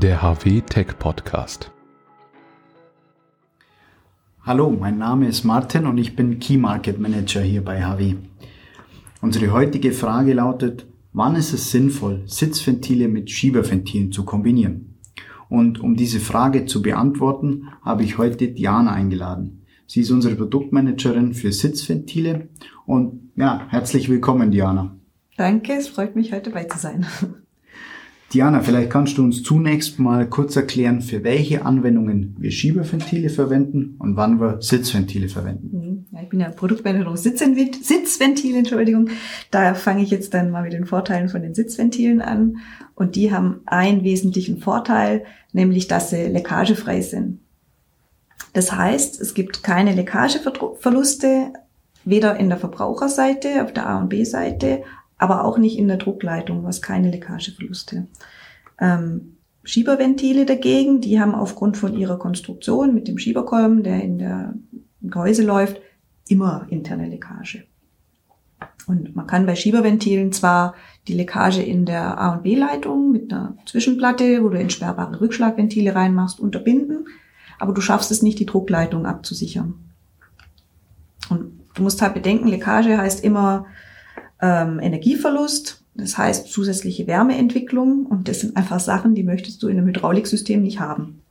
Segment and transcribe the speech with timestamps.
[0.00, 1.70] der HW Tech Podcast.
[4.40, 8.14] Hallo, mein Name ist Martin und ich bin Key Market Manager hier bei HW.
[9.20, 14.98] Unsere heutige Frage lautet, wann ist es sinnvoll, Sitzventile mit Schieberventilen zu kombinieren?
[15.50, 19.66] Und um diese Frage zu beantworten, habe ich heute Diana eingeladen.
[19.86, 22.48] Sie ist unsere Produktmanagerin für Sitzventile
[22.86, 24.96] und ja, herzlich willkommen, Diana.
[25.36, 27.04] Danke, es freut mich, heute dabei zu sein.
[28.32, 33.96] Diana, vielleicht kannst du uns zunächst mal kurz erklären, für welche Anwendungen wir Schieberventile verwenden
[33.98, 35.70] und wann wir Sitzventile verwenden.
[35.72, 36.06] Mhm.
[36.12, 39.08] Ja, ich bin ja Produktmanagerin Sitzventile, Entschuldigung.
[39.50, 42.58] Da fange ich jetzt dann mal mit den Vorteilen von den Sitzventilen an.
[42.94, 47.40] Und die haben einen wesentlichen Vorteil, nämlich dass sie leckagefrei sind.
[48.52, 51.52] Das heißt, es gibt keine Leckageverluste,
[52.04, 54.82] weder in der Verbraucherseite, auf der A- und B-Seite,
[55.20, 58.06] aber auch nicht in der Druckleitung, was keine Leckageverluste.
[58.80, 64.54] Ähm, Schieberventile dagegen, die haben aufgrund von ihrer Konstruktion mit dem Schieberkolben, der in der
[65.02, 65.80] Gehäuse läuft,
[66.26, 67.64] immer interne Leckage.
[68.86, 70.74] Und man kann bei Schieberventilen zwar
[71.06, 76.40] die Leckage in der A- und B-Leitung mit einer Zwischenplatte, wo du entsperrbare Rückschlagventile reinmachst,
[76.40, 77.06] unterbinden,
[77.58, 79.74] aber du schaffst es nicht, die Druckleitung abzusichern.
[81.28, 83.66] Und du musst halt bedenken, Leckage heißt immer
[84.40, 89.78] ähm, Energieverlust, das heißt zusätzliche Wärmeentwicklung und das sind einfach Sachen, die möchtest du in
[89.78, 91.22] einem Hydrauliksystem nicht haben.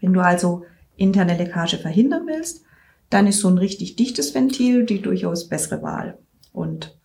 [0.00, 0.64] Wenn du also
[0.96, 2.64] interne Leckage verhindern willst,
[3.10, 6.18] dann ist so ein richtig dichtes Ventil die durchaus bessere Wahl.
[6.52, 6.96] Und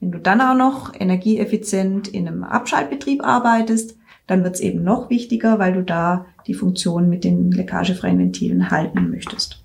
[0.00, 3.96] wenn du dann auch noch energieeffizient in einem Abschaltbetrieb arbeitest,
[4.26, 8.70] dann wird es eben noch wichtiger, weil du da die Funktion mit den leckagefreien Ventilen
[8.70, 9.62] halten möchtest.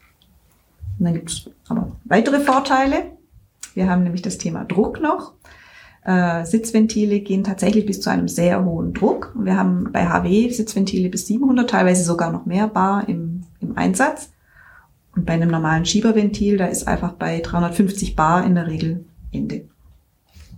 [0.98, 3.12] Und dann gibt es aber weitere Vorteile.
[3.76, 5.34] Wir haben nämlich das Thema Druck noch.
[6.06, 9.34] Äh, Sitzventile gehen tatsächlich bis zu einem sehr hohen Druck.
[9.40, 14.32] Wir haben bei HW Sitzventile bis 700, teilweise sogar noch mehr Bar im, im Einsatz.
[15.16, 19.70] Und bei einem normalen Schieberventil, da ist einfach bei 350 Bar in der Regel Ende.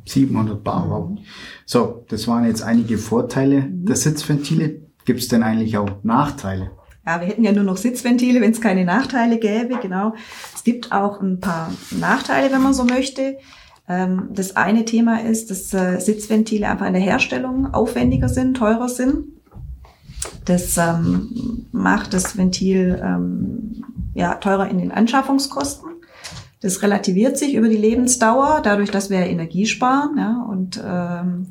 [0.06, 1.17] 700 Bar, wow.
[1.66, 4.81] So, das waren jetzt einige Vorteile der Sitzventile.
[5.03, 6.72] Gibt es denn eigentlich auch Nachteile?
[7.05, 10.16] Ja, wir hätten ja nur noch Sitzventile, wenn es keine Nachteile gäbe, genau.
[10.55, 13.38] Es gibt auch ein paar Nachteile, wenn man so möchte.
[13.88, 18.89] Ähm, das eine Thema ist, dass äh, Sitzventile einfach in der Herstellung aufwendiger sind, teurer
[18.89, 19.25] sind.
[20.45, 23.83] Das ähm, macht das Ventil ähm,
[24.16, 25.89] ja, teurer in den Anschaffungskosten.
[26.61, 31.47] Das relativiert sich über die Lebensdauer, dadurch, dass wir Energie sparen ja, und ähm,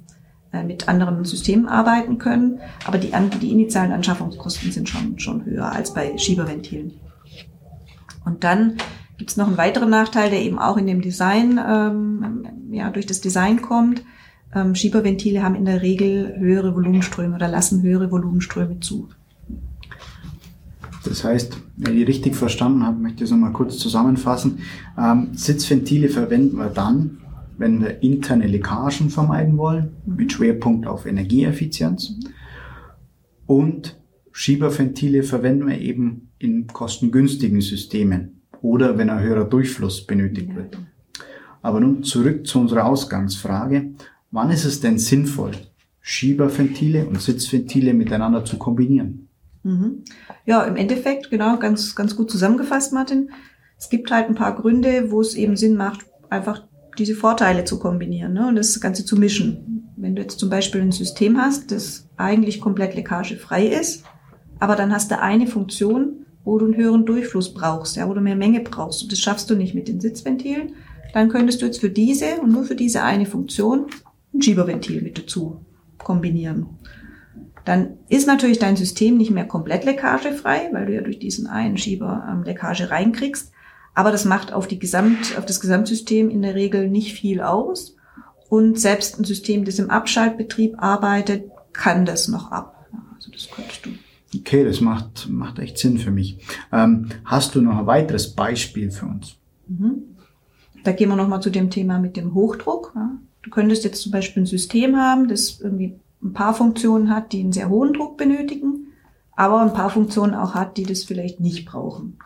[0.62, 2.60] mit anderen Systemen arbeiten können.
[2.86, 6.92] Aber die, die initialen Anschaffungskosten sind schon, schon höher als bei Schieberventilen.
[8.24, 8.76] Und dann
[9.18, 13.06] gibt es noch einen weiteren Nachteil, der eben auch in dem Design, ähm, ja, durch
[13.06, 14.02] das Design kommt.
[14.54, 19.08] Ähm, Schieberventile haben in der Regel höhere Volumenströme oder lassen höhere Volumenströme zu.
[21.04, 24.60] Das heißt, wenn ich richtig verstanden habe, möchte ich es nochmal kurz zusammenfassen.
[24.98, 27.18] Ähm, Sitzventile verwenden wir dann,
[27.56, 32.14] wenn wir interne Leckagen vermeiden wollen, mit Schwerpunkt auf Energieeffizienz.
[33.46, 33.96] Und
[34.32, 40.78] Schieberventile verwenden wir eben in kostengünstigen Systemen oder wenn ein höherer Durchfluss benötigt wird.
[41.62, 43.90] Aber nun zurück zu unserer Ausgangsfrage.
[44.30, 45.52] Wann ist es denn sinnvoll,
[46.00, 49.28] Schieberventile und Sitzventile miteinander zu kombinieren?
[49.62, 50.02] Mhm.
[50.44, 53.30] Ja, im Endeffekt, genau, ganz, ganz gut zusammengefasst, Martin.
[53.78, 56.64] Es gibt halt ein paar Gründe, wo es eben Sinn macht, einfach
[56.98, 59.92] diese Vorteile zu kombinieren ne, und das Ganze zu mischen.
[59.96, 64.04] Wenn du jetzt zum Beispiel ein System hast, das eigentlich komplett leckagefrei ist,
[64.60, 68.20] aber dann hast du eine Funktion, wo du einen höheren Durchfluss brauchst, ja, wo du
[68.20, 70.74] mehr Menge brauchst und das schaffst du nicht mit den Sitzventilen,
[71.12, 73.86] dann könntest du jetzt für diese und nur für diese eine Funktion
[74.34, 75.64] ein Schieberventil mit dazu
[75.98, 76.66] kombinieren.
[77.64, 81.78] Dann ist natürlich dein System nicht mehr komplett leckagefrei, weil du ja durch diesen einen
[81.78, 83.52] Schieber ähm, Leckage reinkriegst.
[83.94, 87.96] Aber das macht auf, die Gesamt, auf das Gesamtsystem in der Regel nicht viel aus.
[88.48, 92.86] Und selbst ein System, das im Abschaltbetrieb arbeitet, kann das noch ab.
[93.14, 93.90] Also das könntest du.
[94.36, 96.38] Okay, das macht, macht echt Sinn für mich.
[96.72, 99.36] Ähm, hast du noch ein weiteres Beispiel für uns?
[99.68, 100.16] Mhm.
[100.82, 102.92] Da gehen wir nochmal zu dem Thema mit dem Hochdruck.
[102.94, 103.12] Ja.
[103.42, 107.40] Du könntest jetzt zum Beispiel ein System haben, das irgendwie ein paar Funktionen hat, die
[107.40, 108.88] einen sehr hohen Druck benötigen,
[109.36, 112.18] aber ein paar Funktionen auch hat, die das vielleicht nicht brauchen.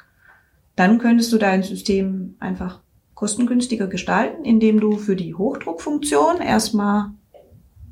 [0.78, 2.78] Dann könntest du dein System einfach
[3.14, 7.10] kostengünstiger gestalten, indem du für die Hochdruckfunktion erstmal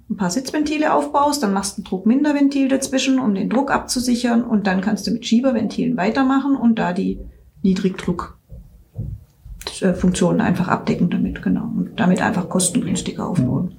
[0.08, 4.68] ein paar Sitzventile aufbaust, dann machst du ein Druckminderventil dazwischen, um den Druck abzusichern und
[4.68, 7.18] dann kannst du mit Schieberventilen weitermachen und da die
[7.64, 11.64] Niedrigdruckfunktionen einfach abdecken damit, genau.
[11.64, 13.74] Und damit einfach kostengünstiger aufbauen.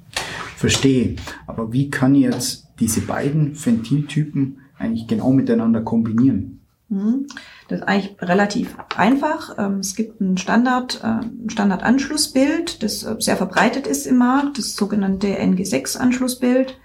[0.54, 1.16] Verstehe.
[1.46, 6.60] Aber wie kann ich jetzt diese beiden Ventiltypen eigentlich genau miteinander kombinieren?
[6.90, 7.26] Mhm.
[7.68, 9.56] Das ist eigentlich relativ einfach.
[9.58, 14.56] Ähm, es gibt ein Standard, äh, ein Standardanschlussbild, das äh, sehr verbreitet ist im Markt,
[14.58, 16.78] das sogenannte NG6-Anschlussbild.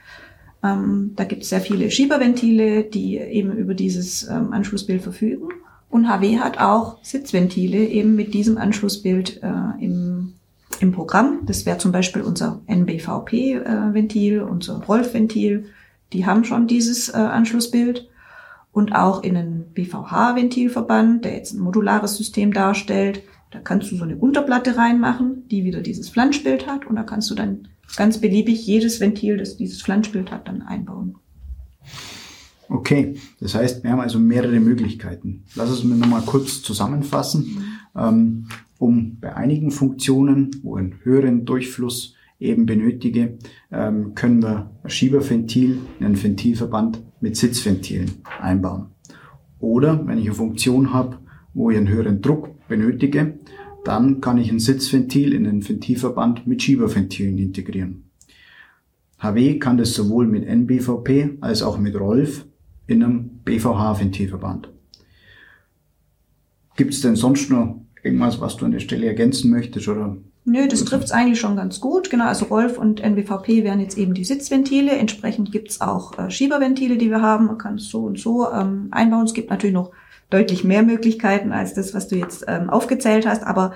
[0.62, 5.48] Ähm, da gibt es sehr viele Schieberventile, die eben über dieses ähm, Anschlussbild verfügen.
[5.90, 10.34] Und HW hat auch Sitzventile eben mit diesem Anschlussbild äh, im,
[10.82, 11.46] im Programm.
[11.46, 15.66] Das wäre zum Beispiel unser NBVP-Ventil, unser Rolf-Ventil.
[16.12, 18.08] Die haben schon dieses Anschlussbild.
[18.74, 23.22] Und auch in einen BVH-Ventilverband, der jetzt ein modulares System darstellt,
[23.52, 26.88] da kannst du so eine Unterplatte reinmachen, die wieder dieses Flanschbild hat.
[26.88, 31.16] Und da kannst du dann ganz beliebig jedes Ventil, das dieses Flanschbild hat, dann einbauen.
[32.68, 35.44] Okay, das heißt, wir haben also mehrere Möglichkeiten.
[35.56, 37.80] Lass uns mir nochmal kurz zusammenfassen.
[37.96, 38.48] Mhm.
[38.80, 43.38] um bei einigen Funktionen, wo einen höheren Durchfluss eben benötige,
[43.72, 48.12] ähm, können wir ein Schieberventil in einen Ventilverband mit Sitzventilen
[48.42, 48.88] einbauen.
[49.60, 51.20] Oder wenn ich eine Funktion habe,
[51.54, 53.40] wo ich einen höheren Druck benötige,
[53.84, 58.10] dann kann ich ein Sitzventil in einen Ventilverband mit Schieberventilen integrieren.
[59.20, 62.46] HW kann das sowohl mit NBVP als auch mit Rolf
[62.88, 64.70] in einem BVH-Ventilverband.
[66.76, 69.88] Gibt es denn sonst noch irgendwas, was du an der Stelle ergänzen möchtest?
[69.88, 70.18] Oder?
[70.46, 72.10] Nö, das trifft es eigentlich schon ganz gut.
[72.10, 74.92] Genau, also Rolf und NBVP wären jetzt eben die Sitzventile.
[74.92, 77.46] Entsprechend gibt es auch äh, Schieberventile, die wir haben.
[77.46, 79.26] Man kann es so und so ähm, einbauen.
[79.26, 79.92] Es gibt natürlich noch
[80.30, 83.74] deutlich mehr Möglichkeiten als das, was du jetzt ähm, aufgezählt hast, aber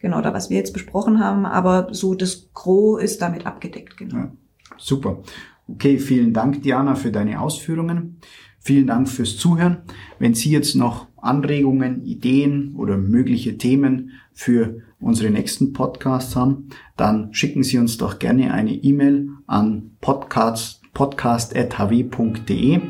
[0.00, 4.16] genau da, was wir jetzt besprochen haben, aber so das Gros ist damit abgedeckt, genau.
[4.16, 4.32] Ja,
[4.78, 5.22] super.
[5.68, 8.16] Okay, vielen Dank, Diana, für deine Ausführungen.
[8.58, 9.78] Vielen Dank fürs Zuhören.
[10.18, 17.32] Wenn Sie jetzt noch Anregungen, Ideen oder mögliche Themen für unsere nächsten Podcasts haben, dann
[17.32, 22.80] schicken Sie uns doch gerne eine E-Mail an podcast.hw.de.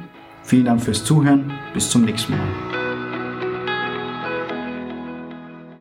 [0.42, 1.52] Vielen Dank fürs Zuhören.
[1.74, 2.77] Bis zum nächsten Mal.